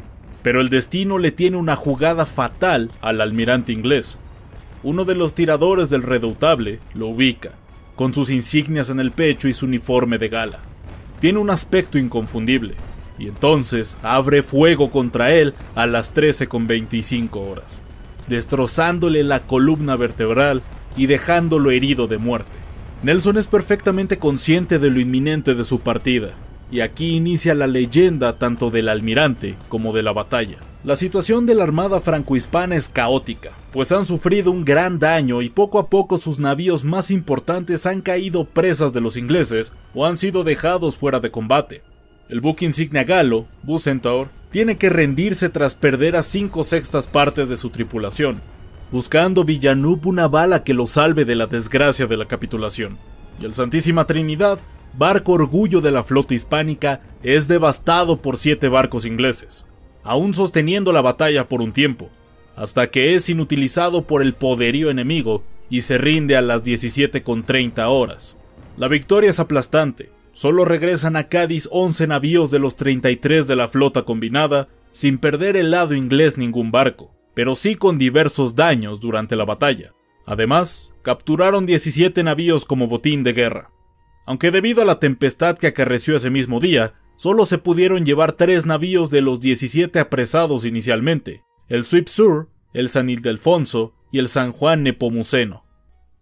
pero 0.41 0.63
el 0.63 0.71
destino 0.71 1.19
le 1.19 1.31
tiene 1.31 1.59
una 1.59 1.77
jugada 1.77 2.25
fatal 2.25 2.91
al 3.03 3.21
almirante 3.21 3.75
inglés. 3.75 4.17
Uno 4.83 5.05
de 5.05 5.15
los 5.15 5.35
tiradores 5.35 5.91
del 5.91 6.05
redoutable 6.05 6.81
lo 6.95 7.09
ubica, 7.09 7.53
con 7.97 8.13
sus 8.13 8.31
insignias 8.31 8.91
en 8.91 9.01
el 9.01 9.13
pecho 9.13 9.49
y 9.49 9.53
su 9.53 9.67
uniforme 9.67 10.19
de 10.19 10.29
gala. 10.29 10.61
Tiene 11.21 11.39
un 11.39 11.51
aspecto 11.51 11.99
inconfundible, 11.99 12.75
y 13.19 13.29
entonces 13.29 13.99
abre 14.03 14.43
fuego 14.43 14.91
contra 14.91 15.33
él 15.33 15.55
a 15.75 15.87
las 15.87 16.15
13.25 16.15 17.37
horas, 17.37 17.83
destrozándole 18.27 19.23
la 19.23 19.47
columna 19.47 19.97
vertebral 19.97 20.63
y 20.97 21.07
dejándolo 21.07 21.71
herido 21.71 22.07
de 22.07 22.19
muerte. 22.19 22.59
Nelson 23.03 23.39
es 23.39 23.47
perfectamente 23.47 24.19
consciente 24.19 24.79
de 24.79 24.91
lo 24.91 24.99
inminente 24.99 25.55
de 25.55 25.65
su 25.65 25.81
partida, 25.81 26.31
y 26.71 26.81
aquí 26.81 27.11
inicia 27.11 27.55
la 27.55 27.67
leyenda 27.67 28.39
tanto 28.39 28.71
del 28.71 28.89
almirante 28.89 29.57
como 29.69 29.93
de 29.93 30.03
la 30.03 30.13
batalla. 30.13 30.57
La 30.85 30.97
situación 30.97 31.47
de 31.47 31.55
la 31.55 31.63
Armada 31.63 31.99
franco-hispana 32.03 32.77
es 32.77 32.91
caótica, 32.91 33.53
pues 33.73 33.91
han 33.91 34.05
sufrido 34.05 34.51
un 34.51 34.67
gran 34.67 34.99
daño 34.99 35.41
y 35.41 35.49
poco 35.49 35.79
a 35.79 35.89
poco 35.89 36.19
sus 36.19 36.39
navíos 36.39 36.85
más 36.85 37.11
importantes 37.11 37.87
han 37.87 38.03
caído 38.03 38.45
presas 38.45 38.93
de 38.93 39.01
los 39.01 39.17
ingleses 39.17 39.73
o 39.95 40.05
han 40.05 40.19
sido 40.19 40.45
dejados 40.45 40.99
fuera 40.99 41.21
de 41.21 41.31
combate. 41.31 41.81
El 42.29 42.43
buque 42.43 42.67
insignia 42.67 43.03
galo, 43.05 43.47
Bucentaur, 43.63 44.29
tiene 44.51 44.77
que 44.77 44.91
rendirse 44.91 45.49
tras 45.49 45.75
perder 45.75 46.17
a 46.17 46.23
cinco 46.23 46.63
sextas 46.65 47.09
partes 47.09 47.49
de 47.49 47.57
su 47.57 47.71
tripulación, 47.71 48.43
buscando 48.93 49.43
Villeneuve 49.43 50.03
una 50.05 50.29
bala 50.29 50.65
que 50.65 50.75
lo 50.75 50.87
salve 50.87 51.25
de 51.25 51.35
la 51.35 51.47
desgracia 51.47 52.07
de 52.07 52.19
la 52.19 52.27
capitulación. 52.27 52.99
Y 53.41 53.47
el 53.47 53.55
Santísima 53.55 54.07
Trinidad, 54.07 54.61
barco 54.99 55.33
orgullo 55.33 55.81
de 55.81 55.93
la 55.93 56.05
flota 56.05 56.35
hispánica, 56.35 57.01
es 57.23 57.49
devastado 57.49 58.21
por 58.21 58.37
siete 58.37 58.69
barcos 58.69 59.07
ingleses 59.07 59.65
aún 60.05 60.35
sosteniendo 60.35 60.93
la 60.93 61.03
batalla 61.03 61.49
por 61.49 61.63
un 61.63 61.73
tiempo, 61.73 62.11
hasta 62.55 62.91
que 62.91 63.15
es 63.15 63.29
inutilizado 63.29 64.07
por 64.07 64.23
el 64.23 64.35
poderío 64.35 64.91
enemigo 64.91 65.43
y 65.69 65.81
se 65.81 65.99
rinde 65.99 66.37
a 66.37 66.43
las 66.43 66.63
17.30 66.63 67.87
horas. 67.89 68.39
La 68.77 68.89
victoria 68.89 69.31
es 69.31 69.41
aplastante, 69.41 70.13
solo 70.33 70.65
regresan 70.65 71.17
a 71.17 71.29
Cádiz 71.29 71.69
11 71.73 72.07
navíos 72.07 72.51
de 72.51 72.59
los 72.59 72.77
33 72.77 73.47
de 73.47 73.57
la 73.57 73.69
flota 73.69 74.03
combinada, 74.03 74.69
sin 74.93 75.19
perder 75.19 75.57
el 75.57 75.71
lado 75.71 75.95
inglés 75.95 76.39
ningún 76.39 76.71
barco, 76.71 77.13
pero 77.35 77.55
sí 77.55 77.75
con 77.75 77.99
diversos 77.99 78.55
daños 78.55 79.01
durante 79.01 79.35
la 79.35 79.45
batalla. 79.45 79.93
Además, 80.27 80.95
capturaron 81.03 81.67
17 81.67 82.23
navíos 82.23 82.65
como 82.65 82.87
botín 82.87 83.23
de 83.23 83.33
guerra. 83.33 83.71
Aunque 84.27 84.51
debido 84.51 84.83
a 84.83 84.87
la 84.87 85.01
tempestad 85.01 85.59
que 85.59 85.67
acarreció 85.67 86.17
ese 86.17 86.31
mismo 86.31 86.61
día, 86.61 86.95
solo 87.17 87.45
se 87.45 87.59
pudieron 87.59 88.05
llevar 88.05 88.33
tres 88.33 88.67
navíos 88.67 89.11
de 89.11 89.21
los 89.21 89.41
17 89.41 89.99
apresados 89.99 90.65
inicialmente, 90.65 91.43
el 91.69 91.85
Sweep 91.85 92.09
Sur, 92.09 92.49
el 92.73 92.89
San 92.89 93.11
Ildefonso 93.11 93.95
y 94.13 94.19
el 94.19 94.29
San 94.29 94.53
Juan 94.53 94.83
Nepomuceno. 94.83 95.65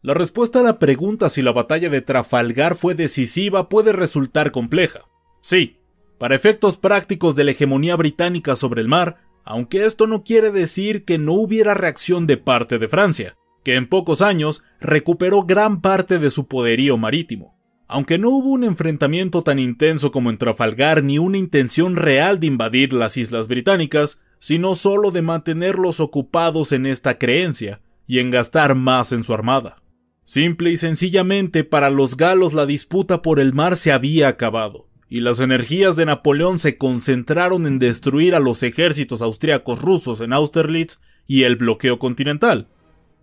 La 0.02 0.14
respuesta 0.14 0.61
a 0.61 0.62
la 0.62 0.78
pregunta 0.78 1.28
si 1.28 1.42
la 1.42 1.52
batalla 1.52 1.88
de 1.88 2.02
Trafalgar 2.02 2.75
fue 2.75 2.94
decisiva 2.94 3.68
puede 3.68 3.92
resultar 3.92 4.50
compleja. 4.50 5.02
Sí, 5.40 5.78
para 6.18 6.34
efectos 6.34 6.76
prácticos 6.76 7.37
de 7.37 7.44
la 7.44 7.52
hegemonía 7.52 7.96
británica 7.96 8.56
sobre 8.56 8.80
el 8.80 8.88
mar, 8.88 9.18
aunque 9.44 9.84
esto 9.84 10.06
no 10.06 10.22
quiere 10.22 10.50
decir 10.50 11.04
que 11.04 11.18
no 11.18 11.34
hubiera 11.34 11.75
reacción 11.75 12.26
de 12.26 12.37
parte 12.37 12.78
de 12.78 12.88
Francia, 12.88 13.37
que 13.64 13.75
en 13.75 13.88
pocos 13.88 14.22
años 14.22 14.64
recuperó 14.80 15.44
gran 15.44 15.80
parte 15.80 16.18
de 16.18 16.30
su 16.30 16.46
poderío 16.46 16.96
marítimo. 16.96 17.51
Aunque 17.92 18.16
no 18.16 18.30
hubo 18.30 18.52
un 18.52 18.64
enfrentamiento 18.64 19.42
tan 19.42 19.58
intenso 19.58 20.12
como 20.12 20.30
en 20.30 20.38
Trafalgar 20.38 21.04
ni 21.04 21.18
una 21.18 21.37
intención 21.37 21.94
real 21.94 22.40
de 22.40 22.46
invadir 22.46 22.94
las 22.94 23.18
islas 23.18 23.49
británicas, 23.49 24.22
sino 24.38 24.75
solo 24.75 25.11
de 25.11 25.20
mantenerlos 25.20 26.00
ocupados 26.00 26.72
en 26.72 26.87
esta 26.87 27.18
creencia 27.18 27.82
y 28.06 28.20
en 28.20 28.30
gastar 28.30 28.76
más 28.76 29.12
en 29.12 29.25
su 29.25 29.34
armada. 29.34 29.76
Simple 30.25 30.70
y 30.70 30.78
sencillamente 30.78 31.64
para 31.64 31.90
los 31.90 32.16
galos 32.16 32.54
la 32.54 32.64
disputa 32.64 33.20
por 33.20 33.38
el 33.38 33.52
mar 33.52 33.76
se 33.76 33.92
había 33.92 34.28
acabado, 34.28 34.88
y 35.11 35.20
las 35.20 35.40
energías 35.40 35.94
de 35.94 36.06
Napoleón 36.06 36.58
se 36.58 36.78
concentraron 36.78 37.66
en 37.66 37.78
destruir 37.78 38.34
a 38.34 38.40
los 38.40 38.62
ejércitos 38.62 39.20
austriacos 39.20 39.82
rusos 39.82 40.22
en 40.22 40.32
Austerlitz 40.32 41.02
y 41.26 41.42
el 41.42 41.56
bloqueo 41.56 41.99
continental, 41.99 42.68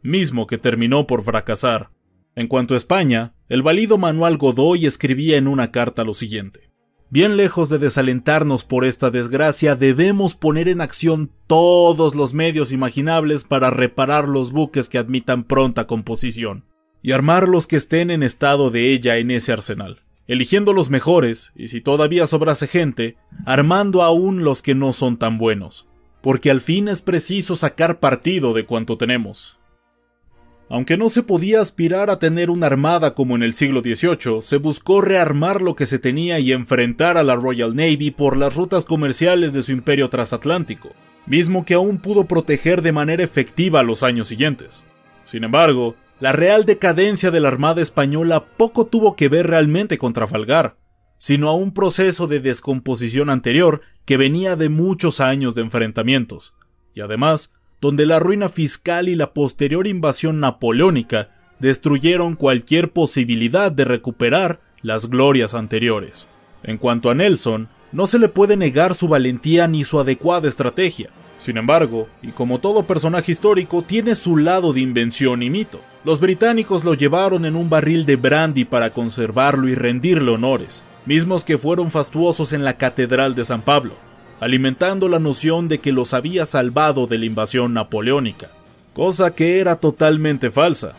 mismo 0.03 0.45
que 0.45 0.59
terminó 0.59 1.07
por 1.07 1.23
fracasar. 1.23 1.89
En 2.35 2.47
cuanto 2.47 2.75
a 2.75 2.77
España, 2.77 3.33
el 3.49 3.63
válido 3.63 3.97
Manuel 3.97 4.37
Godoy 4.37 4.85
escribía 4.85 5.37
en 5.37 5.47
una 5.47 5.71
carta 5.71 6.03
lo 6.03 6.13
siguiente. 6.13 6.69
Bien 7.09 7.35
lejos 7.35 7.69
de 7.69 7.79
desalentarnos 7.79 8.63
por 8.63 8.85
esta 8.85 9.09
desgracia, 9.09 9.75
debemos 9.75 10.35
poner 10.35 10.69
en 10.69 10.79
acción 10.79 11.31
todos 11.47 12.13
los 12.13 12.35
medios 12.35 12.71
imaginables 12.71 13.45
para 13.45 13.71
reparar 13.71 14.29
los 14.29 14.51
buques 14.51 14.87
que 14.87 14.99
admitan 14.99 15.43
pronta 15.43 15.87
composición, 15.87 16.65
y 17.01 17.11
armar 17.11 17.49
los 17.49 17.65
que 17.65 17.77
estén 17.77 18.11
en 18.11 18.21
estado 18.21 18.69
de 18.69 18.93
ella 18.93 19.17
en 19.17 19.31
ese 19.31 19.51
arsenal, 19.51 20.03
eligiendo 20.27 20.71
los 20.71 20.91
mejores, 20.91 21.51
y 21.55 21.69
si 21.69 21.81
todavía 21.81 22.27
sobrase 22.27 22.67
gente, 22.67 23.17
armando 23.47 24.03
aún 24.03 24.43
los 24.43 24.61
que 24.61 24.75
no 24.75 24.93
son 24.93 25.17
tan 25.17 25.39
buenos, 25.39 25.87
porque 26.21 26.51
al 26.51 26.61
fin 26.61 26.87
es 26.87 27.01
preciso 27.01 27.55
sacar 27.55 27.99
partido 27.99 28.53
de 28.53 28.67
cuanto 28.67 28.99
tenemos. 28.99 29.58
Aunque 30.69 30.97
no 30.97 31.09
se 31.09 31.23
podía 31.23 31.61
aspirar 31.61 32.11
a 32.11 32.19
tener 32.19 32.51
una 32.51 32.67
armada 32.67 33.15
como 33.15 33.35
en 33.35 33.41
el 33.41 33.53
siglo 33.53 33.81
XVIII, 33.81 34.41
se 34.41 34.57
buscó 34.57 35.01
rearmar 35.01 35.63
lo 35.63 35.73
que 35.73 35.87
se 35.87 35.97
tenía 35.97 36.39
y 36.39 36.51
enfrentar 36.51 37.17
a 37.17 37.23
la 37.23 37.35
Royal 37.35 37.75
Navy 37.75 38.11
por 38.11 38.37
las 38.37 38.55
rutas 38.55 38.85
comerciales 38.85 39.51
de 39.53 39.63
su 39.63 39.71
imperio 39.71 40.09
transatlántico, 40.09 40.91
mismo 41.25 41.65
que 41.65 41.73
aún 41.73 41.97
pudo 41.97 42.25
proteger 42.25 42.83
de 42.83 42.91
manera 42.91 43.23
efectiva 43.23 43.81
los 43.81 44.03
años 44.03 44.27
siguientes. 44.27 44.85
Sin 45.25 45.43
embargo, 45.43 45.95
la 46.19 46.33
real 46.33 46.65
decadencia 46.65 47.31
de 47.31 47.39
la 47.39 47.47
Armada 47.47 47.81
Española 47.81 48.45
poco 48.45 48.85
tuvo 48.85 49.15
que 49.15 49.27
ver 49.27 49.47
realmente 49.47 49.97
con 49.97 50.13
Trafalgar, 50.13 50.77
sino 51.17 51.49
a 51.49 51.55
un 51.55 51.73
proceso 51.73 52.27
de 52.27 52.41
descomposición 52.41 53.31
anterior 53.31 53.81
que 54.05 54.17
venía 54.17 54.55
de 54.55 54.69
muchos 54.69 55.19
años 55.19 55.55
de 55.55 55.63
enfrentamientos, 55.63 56.53
y 56.93 57.01
además 57.01 57.53
donde 57.81 58.05
la 58.05 58.19
ruina 58.19 58.49
fiscal 58.49 59.07
y 59.07 59.15
la 59.15 59.33
posterior 59.33 59.87
invasión 59.87 60.39
napoleónica 60.39 61.29
destruyeron 61.59 62.35
cualquier 62.35 62.91
posibilidad 62.91 63.71
de 63.71 63.85
recuperar 63.85 64.59
las 64.81 65.09
glorias 65.09 65.53
anteriores. 65.53 66.27
En 66.63 66.77
cuanto 66.77 67.09
a 67.09 67.15
Nelson, 67.15 67.69
no 67.91 68.05
se 68.05 68.19
le 68.19 68.29
puede 68.29 68.57
negar 68.57 68.95
su 68.95 69.07
valentía 69.07 69.67
ni 69.67 69.83
su 69.83 69.99
adecuada 69.99 70.47
estrategia. 70.47 71.09
Sin 71.37 71.57
embargo, 71.57 72.07
y 72.21 72.29
como 72.29 72.59
todo 72.59 72.83
personaje 72.83 73.31
histórico, 73.31 73.81
tiene 73.81 74.15
su 74.15 74.37
lado 74.37 74.73
de 74.73 74.81
invención 74.81 75.41
y 75.41 75.49
mito. 75.49 75.79
Los 76.03 76.19
británicos 76.19 76.83
lo 76.83 76.93
llevaron 76.93 77.45
en 77.45 77.55
un 77.55 77.69
barril 77.69 78.05
de 78.05 78.17
brandy 78.17 78.65
para 78.65 78.91
conservarlo 78.91 79.67
y 79.69 79.75
rendirle 79.75 80.31
honores, 80.31 80.83
mismos 81.05 81.45
que 81.45 81.57
fueron 81.57 81.91
fastuosos 81.91 82.51
en 82.51 82.65
la 82.65 82.77
Catedral 82.77 83.35
de 83.35 83.45
San 83.45 83.61
Pablo 83.61 84.08
alimentando 84.39 85.09
la 85.09 85.19
noción 85.19 85.67
de 85.67 85.79
que 85.79 85.91
los 85.91 86.13
había 86.13 86.45
salvado 86.45 87.07
de 87.07 87.17
la 87.17 87.25
invasión 87.25 87.73
napoleónica, 87.73 88.49
cosa 88.93 89.33
que 89.33 89.59
era 89.59 89.75
totalmente 89.75 90.51
falsa, 90.51 90.93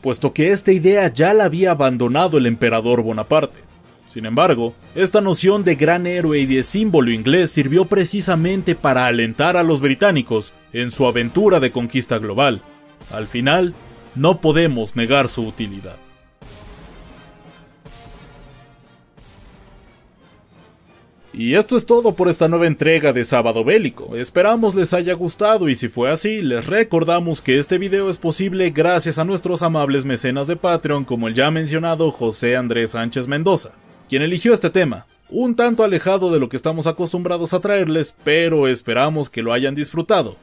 puesto 0.00 0.32
que 0.32 0.50
esta 0.50 0.72
idea 0.72 1.12
ya 1.12 1.32
la 1.32 1.44
había 1.44 1.70
abandonado 1.70 2.38
el 2.38 2.46
emperador 2.46 3.02
Bonaparte. 3.02 3.60
Sin 4.08 4.26
embargo, 4.26 4.74
esta 4.94 5.22
noción 5.22 5.64
de 5.64 5.74
gran 5.74 6.06
héroe 6.06 6.38
y 6.38 6.46
de 6.46 6.62
símbolo 6.62 7.10
inglés 7.10 7.50
sirvió 7.50 7.86
precisamente 7.86 8.74
para 8.74 9.06
alentar 9.06 9.56
a 9.56 9.62
los 9.62 9.80
británicos 9.80 10.52
en 10.74 10.90
su 10.90 11.06
aventura 11.06 11.60
de 11.60 11.70
conquista 11.72 12.18
global. 12.18 12.60
Al 13.10 13.26
final, 13.26 13.72
no 14.14 14.40
podemos 14.42 14.96
negar 14.96 15.28
su 15.28 15.46
utilidad. 15.46 15.96
Y 21.34 21.54
esto 21.54 21.76
es 21.76 21.86
todo 21.86 22.14
por 22.14 22.28
esta 22.28 22.46
nueva 22.46 22.66
entrega 22.66 23.14
de 23.14 23.24
Sábado 23.24 23.64
Bélico. 23.64 24.16
Esperamos 24.16 24.74
les 24.74 24.92
haya 24.92 25.14
gustado 25.14 25.70
y 25.70 25.74
si 25.74 25.88
fue 25.88 26.10
así, 26.10 26.42
les 26.42 26.66
recordamos 26.66 27.40
que 27.40 27.58
este 27.58 27.78
video 27.78 28.10
es 28.10 28.18
posible 28.18 28.68
gracias 28.68 29.18
a 29.18 29.24
nuestros 29.24 29.62
amables 29.62 30.04
mecenas 30.04 30.46
de 30.46 30.56
Patreon 30.56 31.06
como 31.06 31.28
el 31.28 31.34
ya 31.34 31.50
mencionado 31.50 32.10
José 32.10 32.54
Andrés 32.54 32.90
Sánchez 32.90 33.28
Mendoza, 33.28 33.72
quien 34.10 34.20
eligió 34.20 34.52
este 34.52 34.68
tema, 34.68 35.06
un 35.30 35.54
tanto 35.54 35.84
alejado 35.84 36.30
de 36.30 36.38
lo 36.38 36.50
que 36.50 36.56
estamos 36.56 36.86
acostumbrados 36.86 37.54
a 37.54 37.60
traerles, 37.60 38.14
pero 38.24 38.68
esperamos 38.68 39.30
que 39.30 39.40
lo 39.40 39.54
hayan 39.54 39.74
disfrutado. 39.74 40.36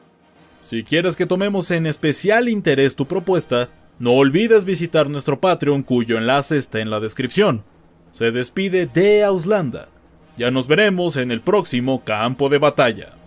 Si 0.60 0.82
quieres 0.82 1.14
que 1.14 1.24
tomemos 1.24 1.70
en 1.70 1.86
especial 1.86 2.48
interés 2.48 2.96
tu 2.96 3.06
propuesta, 3.06 3.68
no 4.00 4.14
olvides 4.14 4.64
visitar 4.64 5.08
nuestro 5.08 5.38
Patreon 5.40 5.84
cuyo 5.84 6.18
enlace 6.18 6.56
está 6.56 6.80
en 6.80 6.90
la 6.90 6.98
descripción. 6.98 7.62
Se 8.10 8.32
despide 8.32 8.86
de 8.86 9.22
Auslanda. 9.22 9.88
Ya 10.36 10.50
nos 10.50 10.66
veremos 10.66 11.16
en 11.16 11.30
el 11.30 11.40
próximo 11.40 12.02
campo 12.04 12.48
de 12.48 12.58
batalla. 12.58 13.20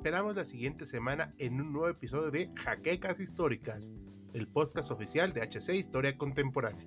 esperamos 0.00 0.34
la 0.34 0.44
siguiente 0.44 0.86
semana 0.86 1.34
en 1.38 1.60
un 1.60 1.72
nuevo 1.72 1.88
episodio 1.88 2.30
de 2.30 2.50
Jaquecas 2.56 3.20
Históricas, 3.20 3.92
el 4.32 4.46
podcast 4.46 4.90
oficial 4.90 5.34
de 5.34 5.42
HC 5.42 5.74
Historia 5.74 6.16
Contemporánea. 6.16 6.86